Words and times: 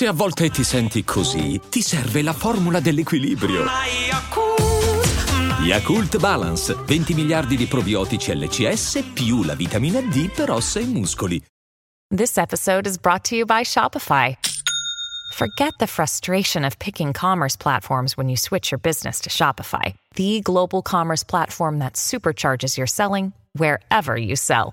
Se 0.00 0.06
a 0.06 0.14
volte 0.14 0.48
ti 0.48 0.64
senti 0.64 1.04
così, 1.04 1.60
ti 1.68 1.82
serve 1.82 2.22
la 2.22 2.32
formula 2.32 2.80
dell'equilibrio. 2.80 3.66
Yakult 5.60 6.16
Balance, 6.16 6.74
20 6.86 7.12
miliardi 7.12 7.54
di 7.54 7.66
probiotici 7.66 8.34
LCS 8.34 9.10
più 9.12 9.42
la 9.42 9.54
vitamina 9.54 10.00
D 10.00 10.30
per 10.30 10.52
ossa 10.52 10.80
e 10.80 10.86
muscoli. 10.86 11.44
This 12.08 12.38
episode 12.38 12.88
is 12.88 12.96
brought 12.96 13.28
to 13.28 13.34
you 13.34 13.44
by 13.44 13.62
Shopify. 13.62 14.34
Forget 15.34 15.74
the 15.78 15.86
frustration 15.86 16.64
of 16.64 16.78
picking 16.78 17.12
commerce 17.12 17.58
platforms 17.58 18.16
when 18.16 18.30
you 18.30 18.38
switch 18.38 18.70
your 18.70 18.80
business 18.80 19.20
to 19.20 19.28
Shopify, 19.28 19.92
the 20.14 20.40
global 20.40 20.80
commerce 20.80 21.22
platform 21.22 21.78
that 21.80 21.96
supercharges 21.96 22.78
your 22.78 22.86
selling 22.86 23.34
wherever 23.52 24.16
you 24.16 24.34
sell. 24.34 24.72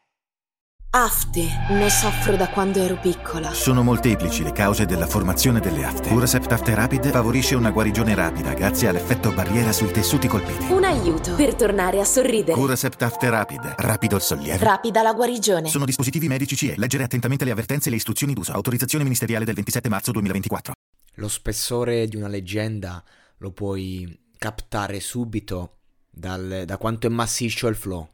Afte. 0.93 1.47
Ne 1.69 1.89
soffro 1.89 2.35
da 2.35 2.49
quando 2.49 2.79
ero 2.79 2.99
piccola. 2.99 3.53
Sono 3.53 3.81
molteplici 3.81 4.43
le 4.43 4.51
cause 4.51 4.85
della 4.85 5.07
formazione 5.07 5.61
delle 5.61 5.85
afte. 5.85 6.09
Curacept 6.09 6.51
After 6.51 6.75
Rapid 6.75 7.11
favorisce 7.11 7.55
una 7.55 7.71
guarigione 7.71 8.13
rapida 8.13 8.53
grazie 8.53 8.89
all'effetto 8.89 9.31
barriera 9.31 9.71
sui 9.71 9.89
tessuti 9.89 10.27
colpiti. 10.27 10.69
Un 10.69 10.83
aiuto 10.83 11.33
per 11.35 11.55
tornare 11.55 12.01
a 12.01 12.03
sorridere. 12.03 12.57
Curacept 12.59 13.01
After 13.03 13.29
Rapid. 13.29 13.75
Rapido 13.77 14.17
il 14.17 14.21
sollievo. 14.21 14.61
Rapida 14.61 15.01
la 15.01 15.13
guarigione. 15.13 15.69
Sono 15.69 15.85
dispositivi 15.85 16.27
medici 16.27 16.57
CE. 16.57 16.75
Leggere 16.75 17.05
attentamente 17.05 17.45
le 17.45 17.51
avvertenze 17.51 17.87
e 17.87 17.91
le 17.91 17.95
istruzioni 17.95 18.33
d'uso. 18.33 18.51
Autorizzazione 18.51 19.05
ministeriale 19.05 19.45
del 19.45 19.55
27 19.55 19.87
marzo 19.87 20.11
2024. 20.11 20.73
Lo 21.15 21.29
spessore 21.29 22.05
di 22.09 22.17
una 22.17 22.27
leggenda 22.27 23.01
lo 23.37 23.51
puoi 23.51 24.23
captare 24.37 24.99
subito 24.99 25.77
dal- 26.09 26.63
da 26.65 26.75
quanto 26.75 27.07
è 27.07 27.09
massiccio 27.09 27.67
il 27.69 27.77
flow. 27.77 28.09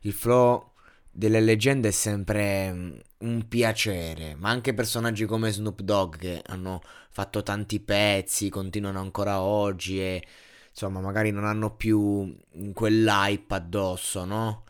Il 0.00 0.12
flow 0.12 0.69
delle 1.10 1.40
leggende 1.40 1.88
è 1.88 1.90
sempre 1.92 2.72
mm, 2.72 2.92
un 3.18 3.48
piacere, 3.48 4.34
ma 4.36 4.50
anche 4.50 4.74
personaggi 4.74 5.24
come 5.26 5.50
Snoop 5.50 5.80
Dogg 5.82 6.16
che 6.16 6.42
hanno 6.46 6.80
fatto 7.10 7.42
tanti 7.42 7.80
pezzi, 7.80 8.48
continuano 8.48 9.00
ancora 9.00 9.40
oggi 9.40 10.00
e 10.00 10.22
insomma 10.70 11.00
magari 11.00 11.30
non 11.30 11.44
hanno 11.44 11.74
più 11.74 12.34
quell'hype 12.72 13.54
addosso, 13.54 14.24
no? 14.24 14.64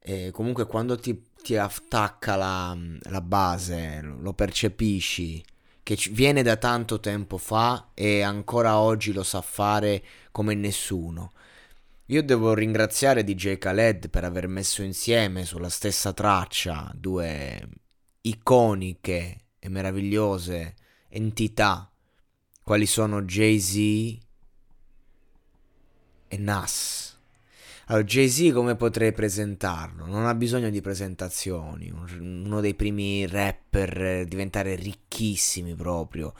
E 0.00 0.30
comunque 0.32 0.66
quando 0.66 0.96
ti, 0.96 1.30
ti 1.42 1.56
attacca 1.56 2.36
la, 2.36 2.76
la 3.10 3.20
base, 3.20 4.00
lo 4.02 4.32
percepisci, 4.34 5.44
che 5.82 5.96
viene 6.10 6.42
da 6.42 6.56
tanto 6.56 7.00
tempo 7.00 7.38
fa 7.38 7.90
e 7.94 8.22
ancora 8.22 8.78
oggi 8.78 9.12
lo 9.12 9.22
sa 9.22 9.40
fare 9.40 10.02
come 10.32 10.54
nessuno. 10.54 11.32
Io 12.08 12.22
devo 12.22 12.54
ringraziare 12.54 13.24
DJ 13.24 13.58
Khaled 13.58 14.10
per 14.10 14.22
aver 14.22 14.46
messo 14.46 14.82
insieme 14.82 15.44
sulla 15.44 15.68
stessa 15.68 16.12
traccia 16.12 16.92
due 16.94 17.68
iconiche 18.20 19.46
e 19.58 19.68
meravigliose 19.68 20.74
entità, 21.08 21.90
quali 22.62 22.86
sono 22.86 23.22
Jay-Z 23.22 23.76
e 26.28 26.36
Nas. 26.38 27.18
Allora, 27.86 28.04
Jay-Z 28.04 28.52
come 28.52 28.76
potrei 28.76 29.12
presentarlo? 29.12 30.06
Non 30.06 30.26
ha 30.26 30.34
bisogno 30.34 30.70
di 30.70 30.80
presentazioni, 30.80 31.90
un- 31.90 32.42
uno 32.44 32.60
dei 32.60 32.74
primi 32.74 33.26
rapper 33.26 34.00
a 34.00 34.24
diventare 34.24 34.76
ricchissimi 34.76 35.74
proprio, 35.74 36.34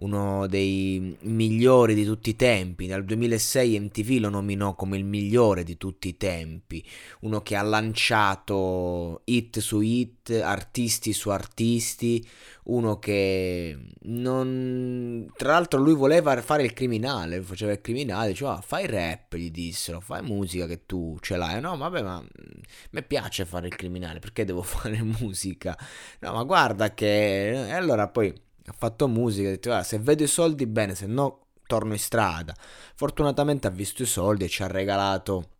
uno 0.00 0.46
dei 0.46 1.16
migliori 1.22 1.94
di 1.94 2.04
tutti 2.04 2.30
i 2.30 2.36
tempi. 2.36 2.86
Nel 2.86 3.04
2006 3.04 3.80
MTV 3.80 4.20
lo 4.20 4.28
nominò 4.28 4.74
come 4.74 4.96
il 4.96 5.04
migliore 5.04 5.64
di 5.64 5.76
tutti 5.76 6.08
i 6.08 6.16
tempi, 6.16 6.84
uno 7.20 7.40
che 7.42 7.56
ha 7.56 7.62
lanciato 7.62 9.22
hit 9.24 9.58
su 9.58 9.80
hit, 9.80 10.30
artisti 10.30 11.12
su 11.12 11.30
artisti, 11.30 12.26
uno 12.64 12.98
che 12.98 13.76
non... 14.02 15.26
Tra 15.36 15.52
l'altro 15.52 15.80
lui 15.80 15.94
voleva 15.94 16.40
fare 16.42 16.62
il 16.62 16.72
criminale, 16.72 17.40
faceva 17.40 17.72
il 17.72 17.80
criminale, 17.80 18.28
diceva 18.28 18.56
"Ah, 18.56 18.60
fai 18.60 18.86
rap, 18.86 19.34
gli 19.34 19.50
dissero, 19.50 20.00
fai 20.00 20.22
musica 20.22 20.66
che 20.66 20.84
tu 20.86 21.16
ce 21.20 21.36
l'hai. 21.36 21.60
No, 21.60 21.76
vabbè, 21.76 22.02
ma 22.02 22.20
mm, 22.20 22.60
mi 22.90 23.02
piace 23.02 23.44
fare 23.46 23.66
il 23.66 23.74
criminale, 23.76 24.18
perché 24.20 24.44
devo 24.44 24.62
fare 24.62 25.02
musica? 25.02 25.76
No, 26.20 26.32
ma 26.32 26.42
guarda 26.44 26.92
che... 26.94 27.68
E 27.68 27.72
allora 27.72 28.08
poi 28.08 28.32
ha 28.68 28.74
fatto 28.76 29.08
musica, 29.08 29.48
ha 29.48 29.52
detto 29.52 29.72
"Ah, 29.72 29.82
se 29.82 29.98
vedo 29.98 30.22
i 30.22 30.26
soldi 30.28 30.66
bene, 30.66 30.94
se 30.94 31.06
no 31.06 31.46
torno 31.66 31.92
in 31.92 31.98
strada. 31.98 32.54
Fortunatamente 32.94 33.66
ha 33.66 33.70
visto 33.70 34.02
i 34.02 34.06
soldi 34.06 34.44
e 34.44 34.48
ci 34.48 34.62
ha 34.62 34.66
regalato 34.66 35.50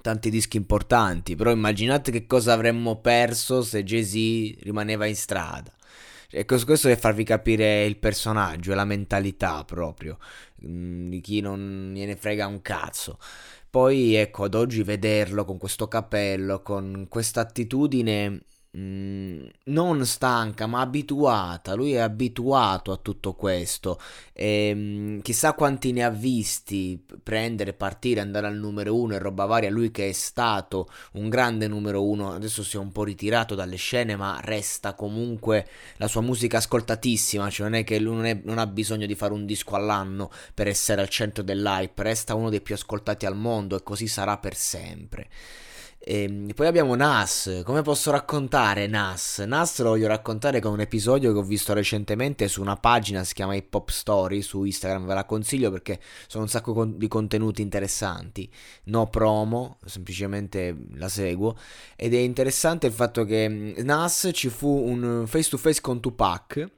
tanti 0.00 0.30
dischi 0.30 0.56
importanti, 0.56 1.36
però 1.36 1.50
immaginate 1.50 2.10
che 2.10 2.26
cosa 2.26 2.52
avremmo 2.54 3.00
perso 3.00 3.62
se 3.62 3.84
Jay-Z 3.84 4.62
rimaneva 4.62 5.06
in 5.06 5.16
strada. 5.16 5.72
E 6.30 6.46
questo 6.46 6.88
per 6.88 6.98
farvi 6.98 7.24
capire 7.24 7.84
il 7.84 7.98
personaggio 7.98 8.72
e 8.72 8.74
la 8.74 8.86
mentalità 8.86 9.64
proprio 9.64 10.18
mm, 10.66 11.10
di 11.10 11.20
chi 11.20 11.40
non 11.40 11.92
gliene 11.94 12.16
frega 12.16 12.46
un 12.46 12.62
cazzo. 12.62 13.18
Poi 13.68 14.14
ecco, 14.14 14.44
ad 14.44 14.54
oggi 14.54 14.82
vederlo 14.82 15.44
con 15.44 15.58
questo 15.58 15.88
capello, 15.88 16.62
con 16.62 17.06
questa 17.08 17.40
attitudine 17.42 18.42
mm, 18.76 19.44
non 19.64 20.04
stanca 20.06 20.66
ma 20.66 20.80
abituata, 20.80 21.74
lui 21.74 21.92
è 21.92 21.98
abituato 21.98 22.92
a 22.92 22.96
tutto 22.96 23.34
questo. 23.34 23.98
E 24.32 24.72
mm, 24.74 25.18
chissà 25.20 25.52
quanti 25.54 25.92
ne 25.92 26.04
ha 26.04 26.10
visti 26.10 27.02
prendere, 27.22 27.72
partire, 27.74 28.20
andare 28.20 28.46
al 28.46 28.56
numero 28.56 28.94
uno 28.96 29.14
e 29.14 29.18
roba 29.18 29.44
varia, 29.46 29.70
lui 29.70 29.90
che 29.90 30.08
è 30.08 30.12
stato 30.12 30.88
un 31.12 31.28
grande 31.28 31.68
numero 31.68 32.04
uno, 32.04 32.32
adesso 32.32 32.62
si 32.62 32.76
è 32.76 32.78
un 32.78 32.92
po' 32.92 33.04
ritirato 33.04 33.54
dalle 33.54 33.76
scene 33.76 34.16
ma 34.16 34.40
resta 34.42 34.94
comunque 34.94 35.66
la 35.96 36.08
sua 36.08 36.20
musica 36.20 36.58
ascoltatissima, 36.58 37.50
cioè 37.50 37.68
non 37.68 37.78
è 37.78 37.84
che 37.84 37.98
lui 37.98 38.14
non, 38.16 38.24
è- 38.26 38.40
non 38.44 38.58
ha 38.58 38.66
bisogno 38.66 39.06
di 39.06 39.14
fare 39.14 39.32
un 39.32 39.46
disco 39.46 39.74
all'anno 39.74 40.30
per 40.54 40.66
essere 40.68 41.00
al 41.00 41.08
centro 41.08 41.42
dell'hype, 41.42 42.02
resta 42.02 42.34
uno 42.34 42.50
dei 42.50 42.60
più 42.60 42.74
ascoltati 42.74 43.26
al 43.26 43.36
mondo 43.36 43.76
e 43.76 43.82
così 43.82 44.06
sarà 44.06 44.38
per 44.38 44.54
sempre. 44.56 45.28
E 46.04 46.50
poi 46.56 46.66
abbiamo 46.66 46.96
Nas, 46.96 47.62
come 47.64 47.82
posso 47.82 48.10
raccontare 48.10 48.88
Nas? 48.88 49.38
Nas 49.46 49.80
lo 49.82 49.90
voglio 49.90 50.08
raccontare 50.08 50.58
con 50.58 50.72
un 50.72 50.80
episodio 50.80 51.32
che 51.32 51.38
ho 51.38 51.44
visto 51.44 51.72
recentemente 51.74 52.48
su 52.48 52.60
una 52.60 52.74
pagina, 52.74 53.22
si 53.22 53.34
chiama 53.34 53.54
Hip 53.54 53.72
Hop 53.72 53.88
Story 53.88 54.42
su 54.42 54.64
Instagram, 54.64 55.06
ve 55.06 55.14
la 55.14 55.24
consiglio 55.24 55.70
perché 55.70 56.00
sono 56.26 56.42
un 56.42 56.48
sacco 56.48 56.72
con- 56.72 56.98
di 56.98 57.06
contenuti 57.06 57.62
interessanti, 57.62 58.50
no 58.86 59.06
promo, 59.06 59.78
semplicemente 59.84 60.76
la 60.94 61.08
seguo, 61.08 61.56
ed 61.94 62.14
è 62.14 62.18
interessante 62.18 62.88
il 62.88 62.92
fatto 62.92 63.24
che 63.24 63.48
mm, 63.48 63.72
Nas 63.84 64.28
ci 64.32 64.48
fu 64.48 64.68
un 64.68 65.24
face 65.28 65.50
to 65.50 65.56
face 65.56 65.80
con 65.80 66.00
Tupac, 66.00 66.68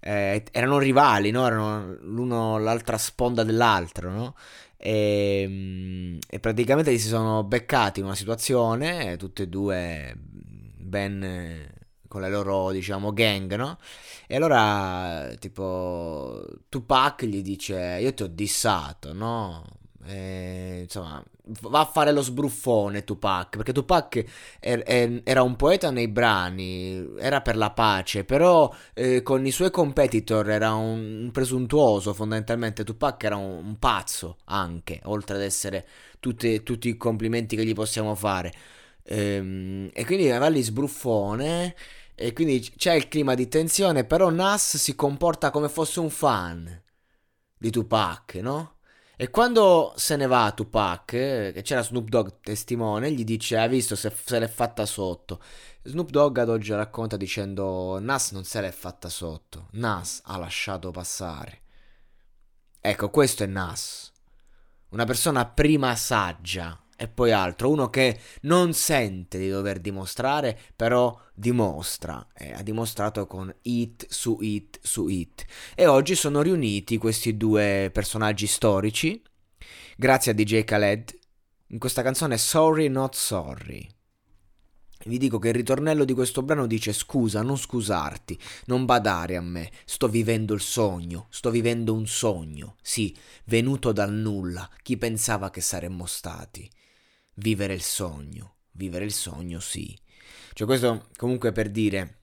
eh, 0.00 0.44
erano 0.52 0.78
rivali, 0.78 1.30
no? 1.30 1.46
Erano 1.46 1.96
l'uno 2.02 2.58
l'altra 2.58 2.98
sponda 2.98 3.42
dell'altro, 3.42 4.10
no? 4.10 4.34
E, 4.76 5.44
mm, 5.48 6.18
e 6.28 6.40
praticamente 6.40 6.96
si 6.98 7.08
sono 7.08 7.44
beccati 7.44 8.00
in 8.00 8.06
una 8.06 8.14
situazione, 8.14 9.16
tutte 9.16 9.44
e 9.44 9.48
due 9.48 10.14
ben 10.16 11.74
con 12.08 12.20
le 12.20 12.30
loro, 12.30 12.70
diciamo, 12.70 13.12
gang, 13.12 13.54
no? 13.56 13.78
E 14.26 14.36
allora, 14.36 15.34
tipo, 15.38 16.44
Tupac 16.68 17.24
gli 17.24 17.42
dice: 17.42 17.98
Io 18.00 18.14
ti 18.14 18.22
ho 18.22 18.28
dissato, 18.28 19.12
no? 19.12 19.64
E, 20.08 20.80
insomma, 20.82 21.22
va 21.62 21.80
a 21.80 21.84
fare 21.84 22.12
lo 22.12 22.22
sbruffone 22.22 23.02
Tupac, 23.04 23.56
perché 23.56 23.72
Tupac 23.72 24.24
er- 24.60 24.82
er- 24.86 25.20
era 25.24 25.42
un 25.42 25.56
poeta 25.56 25.90
nei 25.90 26.06
brani, 26.08 27.14
era 27.18 27.40
per 27.40 27.56
la 27.56 27.70
pace, 27.72 28.24
però 28.24 28.72
eh, 28.94 29.22
con 29.22 29.44
i 29.46 29.50
suoi 29.50 29.70
competitor 29.70 30.48
era 30.50 30.74
un, 30.74 31.22
un 31.24 31.30
presuntuoso 31.32 32.14
fondamentalmente, 32.14 32.84
Tupac 32.84 33.24
era 33.24 33.36
un, 33.36 33.64
un 33.64 33.78
pazzo 33.78 34.36
anche, 34.44 35.00
oltre 35.04 35.36
ad 35.36 35.42
essere 35.42 35.86
tutti, 36.20 36.62
tutti 36.62 36.88
i 36.88 36.96
complimenti 36.96 37.56
che 37.56 37.64
gli 37.64 37.74
possiamo 37.74 38.14
fare. 38.14 38.52
Ehm, 39.04 39.90
e 39.92 40.04
quindi 40.04 40.28
va 40.28 40.48
lì 40.48 40.62
sbruffone 40.62 41.74
e 42.14 42.32
quindi 42.32 42.60
c'è 42.76 42.94
il 42.94 43.08
clima 43.08 43.34
di 43.34 43.48
tensione, 43.48 44.04
però 44.04 44.30
Nas 44.30 44.76
si 44.76 44.94
comporta 44.94 45.50
come 45.50 45.68
fosse 45.68 46.00
un 46.00 46.10
fan 46.10 46.82
di 47.58 47.70
Tupac, 47.70 48.34
no? 48.36 48.75
E 49.18 49.30
quando 49.30 49.94
se 49.96 50.14
ne 50.16 50.26
va 50.26 50.52
Tupac, 50.54 51.04
che 51.06 51.62
c'era 51.62 51.82
Snoop 51.82 52.06
Dogg 52.08 52.28
testimone, 52.42 53.10
gli 53.10 53.24
dice: 53.24 53.56
Hai 53.56 53.66
visto 53.66 53.96
se, 53.96 54.12
se 54.14 54.38
l'è 54.38 54.46
fatta 54.46 54.84
sotto? 54.84 55.40
Snoop 55.84 56.10
Dogg 56.10 56.36
ad 56.36 56.50
oggi 56.50 56.74
racconta 56.74 57.16
dicendo: 57.16 57.98
Nas 57.98 58.32
non 58.32 58.44
se 58.44 58.60
l'è 58.60 58.70
fatta 58.70 59.08
sotto, 59.08 59.68
Nas 59.72 60.20
ha 60.24 60.36
lasciato 60.36 60.90
passare. 60.90 61.62
Ecco, 62.78 63.08
questo 63.08 63.42
è 63.42 63.46
Nas. 63.46 64.12
Una 64.90 65.06
persona 65.06 65.46
prima 65.46 65.96
saggia 65.96 66.78
e 66.96 67.08
poi 67.08 67.30
altro, 67.30 67.70
uno 67.70 67.90
che 67.90 68.18
non 68.42 68.72
sente 68.72 69.38
di 69.38 69.48
dover 69.48 69.80
dimostrare, 69.80 70.58
però 70.74 71.18
dimostra, 71.34 72.26
e 72.34 72.52
ha 72.52 72.62
dimostrato 72.62 73.26
con 73.26 73.54
hit 73.62 74.06
su 74.08 74.38
hit 74.40 74.78
su 74.82 75.08
hit. 75.08 75.44
E 75.74 75.86
oggi 75.86 76.14
sono 76.14 76.42
riuniti 76.42 76.96
questi 76.96 77.36
due 77.36 77.90
personaggi 77.92 78.46
storici, 78.46 79.22
grazie 79.96 80.32
a 80.32 80.34
DJ 80.34 80.64
Khaled, 80.64 81.18
in 81.68 81.78
questa 81.78 82.02
canzone 82.02 82.38
Sorry 82.38 82.88
Not 82.88 83.14
Sorry. 83.14 83.95
Vi 85.04 85.18
dico 85.18 85.38
che 85.38 85.48
il 85.48 85.54
ritornello 85.54 86.04
di 86.04 86.14
questo 86.14 86.42
brano 86.42 86.66
dice 86.66 86.92
scusa, 86.92 87.42
non 87.42 87.56
scusarti, 87.56 88.38
non 88.66 88.84
badare 88.86 89.36
a 89.36 89.40
me, 89.40 89.70
sto 89.84 90.08
vivendo 90.08 90.54
il 90.54 90.60
sogno, 90.60 91.26
sto 91.30 91.50
vivendo 91.50 91.92
un 91.92 92.06
sogno, 92.06 92.76
sì, 92.82 93.14
venuto 93.44 93.92
dal 93.92 94.12
nulla, 94.12 94.68
chi 94.82 94.96
pensava 94.96 95.50
che 95.50 95.60
saremmo 95.60 96.06
stati. 96.06 96.68
Vivere 97.34 97.74
il 97.74 97.82
sogno, 97.82 98.54
vivere 98.72 99.04
il 99.04 99.12
sogno, 99.12 99.60
sì. 99.60 99.96
Cioè 100.54 100.66
questo 100.66 101.08
comunque 101.16 101.52
per 101.52 101.70
dire, 101.70 102.22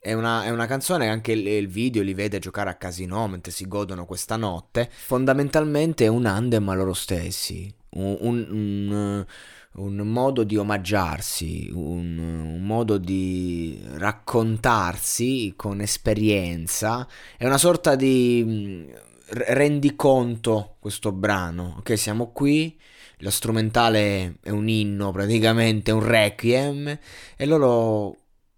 è 0.00 0.12
una, 0.12 0.44
è 0.44 0.50
una, 0.50 0.66
canzone, 0.66 1.08
anche 1.08 1.32
il, 1.32 1.46
il, 1.46 1.68
video 1.68 2.02
li 2.02 2.14
vede 2.14 2.38
giocare 2.38 2.70
a 2.70 2.74
casino 2.74 3.26
mentre 3.28 3.52
si 3.52 3.66
godono 3.66 4.04
questa 4.04 4.36
notte. 4.36 4.90
Fondamentalmente 4.90 6.04
è 6.04 6.08
un 6.08 6.26
andem 6.26 6.68
a 6.68 6.74
loro 6.74 6.92
stessi, 6.92 7.72
un, 7.90 8.16
un, 8.20 8.46
un 8.50 9.26
un 9.74 9.96
modo 9.96 10.42
di 10.42 10.56
omaggiarsi, 10.56 11.70
un, 11.72 12.18
un, 12.18 12.62
modo 12.62 12.98
di 12.98 13.80
raccontarsi 13.94 15.54
con 15.56 15.80
esperienza, 15.80 17.06
è 17.36 17.46
una 17.46 17.58
sorta 17.58 17.94
di 17.94 18.42
mm, 18.44 18.90
rendiconto 19.28 20.76
questo 20.80 21.12
brano, 21.12 21.76
ok? 21.78 21.96
Siamo 21.96 22.32
qui, 22.32 22.78
lo 23.18 23.30
strumentale 23.30 24.38
è 24.42 24.50
un 24.50 24.68
inno 24.68 25.12
praticamente, 25.12 25.90
un 25.92 26.04
requiem, 26.04 26.98
e 27.36 27.46
loro 27.46 28.16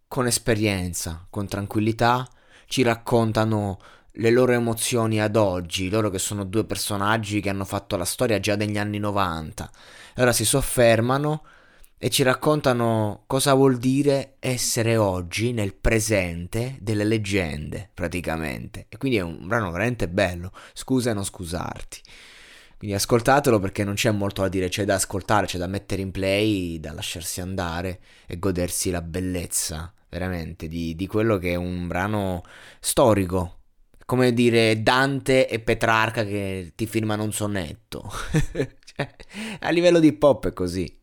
con 0.08 0.26
esperienza, 0.26 1.26
con 1.28 1.46
tranquillità, 1.46 2.28
ci 2.66 2.82
raccontano 2.82 3.78
le 4.20 4.31
loro 4.31 4.52
emozioni 4.52 5.19
ad 5.20 5.34
oggi, 5.34 5.88
loro 5.88 6.11
che 6.11 6.19
sono 6.19 6.44
due 6.44 6.64
personaggi 6.64 7.40
che 7.40 7.49
hanno 7.49 7.64
fatto 7.64 7.96
la 7.96 8.05
storia 8.05 8.38
già 8.38 8.55
negli 8.55 8.76
anni 8.76 8.99
90. 8.99 9.70
Allora 10.17 10.32
si 10.32 10.44
soffermano 10.44 11.43
e 11.96 12.11
ci 12.11 12.22
raccontano 12.22 13.25
cosa 13.26 13.55
vuol 13.55 13.78
dire 13.78 14.37
essere 14.38 14.96
oggi 14.99 15.52
nel 15.52 15.75
presente 15.75 16.76
delle 16.81 17.05
leggende, 17.05 17.88
praticamente. 17.94 18.87
E 18.90 18.99
quindi 18.99 19.17
è 19.17 19.22
un 19.22 19.46
brano 19.46 19.70
veramente 19.70 20.06
bello. 20.06 20.52
Scusa 20.75 21.11
e 21.11 21.14
non 21.14 21.25
scusarti. 21.25 22.00
Quindi 22.76 22.96
ascoltatelo 22.96 23.58
perché 23.58 23.84
non 23.84 23.94
c'è 23.94 24.11
molto 24.11 24.43
da 24.43 24.49
dire, 24.49 24.69
c'è 24.69 24.84
da 24.84 24.96
ascoltare, 24.96 25.46
c'è 25.46 25.58
da 25.58 25.66
mettere 25.66 26.02
in 26.02 26.11
play, 26.11 26.78
da 26.78 26.93
lasciarsi 26.93 27.40
andare 27.40 28.00
e 28.26 28.38
godersi 28.38 28.90
la 28.90 29.02
bellezza, 29.02 29.93
veramente, 30.11 30.69
di, 30.69 30.94
di 30.94 31.06
quello 31.06 31.38
che 31.38 31.52
è 31.52 31.56
un 31.56 31.87
brano 31.87 32.43
storico, 32.81 33.59
come 34.10 34.32
dire 34.32 34.82
Dante 34.82 35.46
e 35.46 35.60
Petrarca 35.60 36.24
che 36.24 36.72
ti 36.74 36.86
firmano 36.86 37.22
un 37.22 37.32
sonnetto. 37.32 38.10
cioè, 38.84 39.08
a 39.60 39.70
livello 39.70 40.00
di 40.00 40.12
pop 40.12 40.48
è 40.48 40.52
così. 40.52 40.98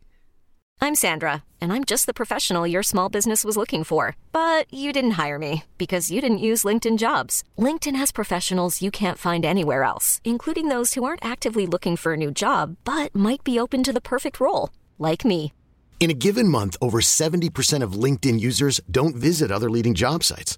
I'm 0.82 0.94
Sandra, 0.94 1.46
and 1.62 1.72
I'm 1.72 1.86
just 1.86 2.06
the 2.06 2.12
professional 2.12 2.68
your 2.68 2.84
small 2.84 3.08
business 3.08 3.46
was 3.46 3.56
looking 3.56 3.86
for. 3.86 4.18
But 4.34 4.66
you 4.74 4.92
didn't 4.92 5.18
hire 5.18 5.40
me 5.40 5.64
because 5.78 6.12
you 6.12 6.20
didn't 6.20 6.40
use 6.40 6.66
LinkedIn 6.66 6.98
jobs. 6.98 7.44
LinkedIn 7.58 7.96
has 7.96 8.12
professionals 8.12 8.82
you 8.82 8.92
can't 8.92 9.18
find 9.18 9.46
anywhere 9.46 9.84
else, 9.84 10.20
including 10.26 10.68
those 10.68 10.94
who 10.96 11.06
aren't 11.06 11.24
actively 11.24 11.66
looking 11.66 11.96
for 11.96 12.12
a 12.12 12.18
new 12.18 12.32
job 12.32 12.76
but 12.84 13.16
might 13.16 13.42
be 13.46 13.58
open 13.58 13.84
to 13.84 13.94
the 13.94 14.02
perfect 14.02 14.42
role, 14.42 14.70
like 15.00 15.24
me. 15.24 15.54
In 16.02 16.12
a 16.12 16.14
given 16.14 16.50
month, 16.50 16.76
over 16.82 17.00
70% 17.00 17.82
of 17.82 17.94
LinkedIn 17.94 18.42
users 18.42 18.82
don't 18.92 19.16
visit 19.16 19.50
other 19.50 19.70
leading 19.70 19.94
job 19.94 20.26
sites. 20.26 20.58